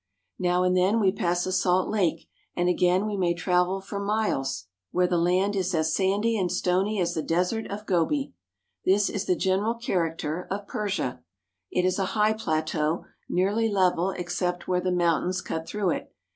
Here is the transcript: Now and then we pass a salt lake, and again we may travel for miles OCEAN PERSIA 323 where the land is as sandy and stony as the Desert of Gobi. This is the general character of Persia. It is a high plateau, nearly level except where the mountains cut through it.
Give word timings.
Now 0.39 0.63
and 0.63 0.75
then 0.75 0.99
we 0.99 1.11
pass 1.11 1.45
a 1.45 1.51
salt 1.51 1.87
lake, 1.87 2.27
and 2.55 2.67
again 2.67 3.05
we 3.05 3.15
may 3.17 3.35
travel 3.35 3.81
for 3.81 3.99
miles 3.99 4.65
OCEAN 4.91 4.93
PERSIA 4.93 4.93
323 4.93 4.97
where 4.97 5.07
the 5.07 5.41
land 5.43 5.55
is 5.55 5.75
as 5.75 5.93
sandy 5.95 6.37
and 6.39 6.51
stony 6.51 6.99
as 6.99 7.13
the 7.13 7.21
Desert 7.21 7.67
of 7.69 7.85
Gobi. 7.85 8.33
This 8.83 9.11
is 9.11 9.25
the 9.25 9.35
general 9.35 9.75
character 9.75 10.47
of 10.49 10.65
Persia. 10.67 11.21
It 11.69 11.85
is 11.85 11.99
a 11.99 12.05
high 12.17 12.33
plateau, 12.33 13.05
nearly 13.29 13.69
level 13.69 14.09
except 14.09 14.67
where 14.67 14.81
the 14.81 14.91
mountains 14.91 15.39
cut 15.41 15.67
through 15.67 15.91
it. 15.91 16.11